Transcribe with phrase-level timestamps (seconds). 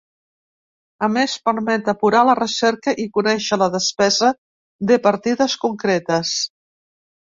[1.07, 4.33] A més, permet apurar la recerca i conèixer la despesa
[4.93, 6.33] de partides concretes.